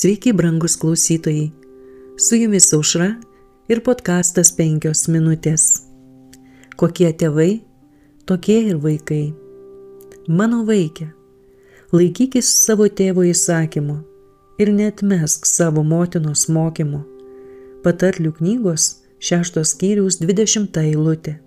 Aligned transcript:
Sveiki, 0.00 0.32
brangus 0.32 0.76
klausytojai. 0.76 1.50
Su 2.16 2.36
jumis 2.36 2.72
aušra 2.72 3.08
ir 3.72 3.80
podkastas 3.82 4.52
penkios 4.54 5.00
minutės. 5.10 5.64
Kokie 6.78 7.08
tėvai, 7.18 7.64
tokie 8.30 8.60
ir 8.68 8.78
vaikai. 8.84 9.32
Mano 10.28 10.60
vaikė, 10.68 11.08
laikykis 11.90 12.52
savo 12.68 12.86
tėvo 13.00 13.26
įsakymu 13.26 13.98
ir 14.62 14.70
netmesk 14.76 15.50
savo 15.50 15.82
motinos 15.82 16.46
mokymo. 16.46 17.02
Patarlių 17.82 18.36
knygos 18.38 18.88
šeštos 19.18 19.74
skyriaus 19.74 20.22
20 20.22 20.78
eilutė. 20.84 21.40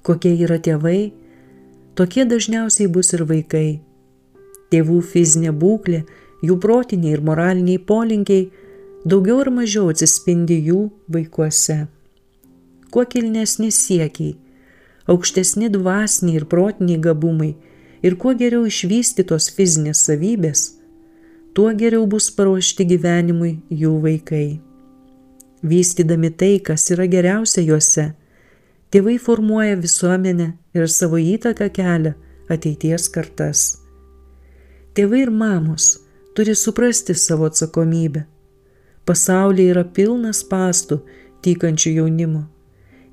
Kokie 0.00 0.32
yra 0.48 0.56
tėvai, 0.56 1.12
tokie 1.92 2.24
dažniausiai 2.24 2.88
bus 2.88 3.12
ir 3.12 3.28
vaikai. 3.28 3.68
Tėvų 4.72 5.02
fizinė 5.12 5.52
būklė 5.52 6.06
jų 6.44 6.58
protiniai 6.60 7.16
ir 7.16 7.24
moraliniai 7.24 7.80
polinkiai 7.80 8.48
daugiau 9.04 9.42
ar 9.42 9.50
mažiau 9.52 9.90
atsispindi 9.92 10.60
jų 10.68 10.88
vaikuose. 11.12 11.84
Kuo 12.92 13.04
kilnesni 13.10 13.70
siekiai, 13.74 14.36
aukštesni 15.10 15.70
dvasiniai 15.72 16.40
ir 16.40 16.46
protiniai 16.48 17.00
gabumai 17.02 17.52
ir 18.04 18.16
kuo 18.20 18.34
geriau 18.38 18.64
išvystytos 18.68 19.50
fizinės 19.56 20.04
savybės, 20.08 20.66
tuo 21.54 21.70
geriau 21.76 22.06
bus 22.10 22.30
paruošti 22.36 22.86
gyvenimui 22.92 23.56
jų 23.70 23.94
vaikai. 24.04 24.60
Vystydami 25.64 26.28
tai, 26.30 26.58
kas 26.60 26.90
yra 26.92 27.06
geriausia 27.08 27.64
juose, 27.64 28.10
tėvai 28.92 29.16
formuoja 29.18 29.78
visuomenę 29.80 30.50
ir 30.76 30.88
savo 30.92 31.20
įtaką 31.20 31.70
kelia 31.72 32.14
ateities 32.52 33.08
kartas. 33.12 33.66
Tėvai 34.94 35.24
ir 35.24 35.32
mamos 35.32 36.03
turi 36.34 36.54
suprasti 36.54 37.14
savo 37.14 37.46
atsakomybę. 37.46 38.24
Pasaulyje 39.06 39.70
yra 39.70 39.84
pilnas 39.84 40.40
pastų 40.50 40.98
tykančių 41.44 41.90
jaunimo. 41.98 42.40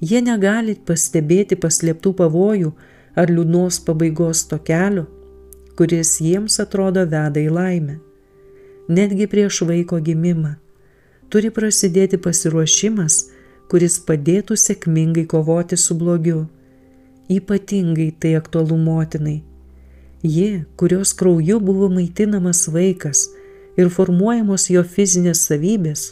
Jie 0.02 0.22
negali 0.26 0.74
pastebėti 0.88 1.58
paslėptų 1.62 2.14
pavojų 2.22 2.72
ar 3.16 3.30
liūdnos 3.30 3.78
pabaigos 3.86 4.42
to 4.50 4.58
kelio, 4.70 5.06
kuris 5.78 6.16
jiems 6.24 6.58
atrodo 6.64 7.04
veda 7.06 7.44
į 7.44 7.52
laimę. 7.54 8.00
Netgi 8.90 9.28
prieš 9.30 9.62
vaiko 9.70 10.02
gimimą 10.02 10.56
turi 11.30 11.54
prasidėti 11.54 12.18
pasiruošimas, 12.18 13.20
kuris 13.70 14.00
padėtų 14.08 14.58
sėkmingai 14.58 15.28
kovoti 15.30 15.78
su 15.78 15.96
blogiu. 15.96 16.48
Ypatingai 17.32 18.10
tai 18.20 18.34
aktualu 18.42 18.76
motinai 18.82 19.38
Ji, 20.24 20.64
kurios 20.76 21.14
krauju 21.14 21.60
buvo 21.60 21.90
maitinamas 21.90 22.68
vaikas 22.68 23.26
ir 23.78 23.90
formuojamos 23.90 24.68
jo 24.70 24.84
fizinės 24.86 25.48
savybės, 25.48 26.12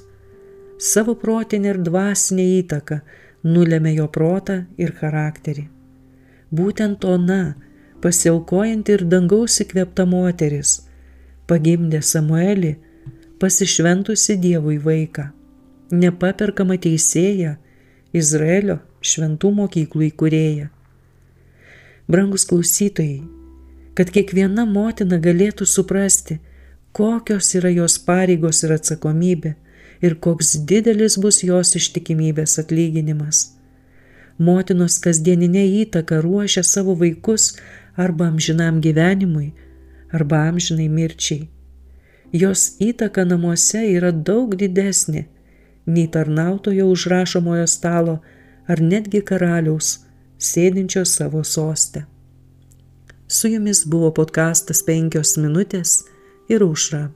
savo 0.79 1.13
protinę 1.15 1.75
ir 1.75 1.81
dvasinę 1.85 2.45
įtaką 2.59 3.01
nulėmė 3.45 3.93
jo 3.99 4.07
protą 4.09 4.63
ir 4.81 4.95
charakterį. 4.97 5.67
Būtent 6.49 7.05
ona, 7.05 7.55
pasiaukojanti 8.01 8.97
ir 8.97 9.05
dangaus 9.05 9.59
įkvepta 9.61 10.07
moteris, 10.09 10.79
pagimdė 11.45 12.01
Samuelį, 12.01 12.75
pasišventusi 13.39 14.39
Dievui 14.41 14.79
vaiką, 14.81 15.29
nepaperkama 15.91 16.79
teisėja, 16.81 17.57
Izraelio 18.09 18.79
šventų 19.05 19.51
mokyklų 19.59 20.07
įkūrėja. 20.09 20.71
Brangus 22.09 22.47
klausytojai, 22.49 23.19
kad 23.99 24.13
kiekviena 24.15 24.63
motina 24.63 25.17
galėtų 25.19 25.65
suprasti, 25.67 26.37
kokios 26.95 27.49
yra 27.59 27.67
jos 27.73 27.97
pareigos 27.99 28.61
ir 28.63 28.71
atsakomybė 28.77 29.49
ir 29.99 30.13
koks 30.23 30.53
didelis 30.69 31.17
bus 31.19 31.41
jos 31.43 31.73
ištikimybės 31.75 32.53
atlyginimas. 32.61 33.41
Motinos 34.39 34.95
kasdieninė 35.03 35.65
įtaka 35.81 36.21
ruošia 36.23 36.63
savo 36.63 36.95
vaikus 37.01 37.49
arba 37.99 38.29
amžinam 38.31 38.77
gyvenimui, 38.79 39.49
arba 40.15 40.45
amžinai 40.47 40.87
mirčiai. 40.87 41.49
Jos 42.31 42.77
įtaka 42.79 43.25
namuose 43.27 43.81
yra 43.97 44.13
daug 44.13 44.55
didesnė 44.55 45.25
nei 45.91 46.07
tarnautojo 46.07 46.87
užrašomojo 46.93 47.67
stalo 47.67 48.15
ar 48.63 48.79
netgi 48.79 49.19
karaliaus, 49.27 49.91
sėdinčio 50.39 51.03
savo 51.03 51.43
sostę. 51.43 52.05
Su 53.31 53.47
jumis 53.47 53.83
buvo 53.85 54.07
podkastas 54.17 54.79
penkios 54.81 55.35
minutės 55.37 55.91
ir 56.49 56.63
užra. 56.65 57.11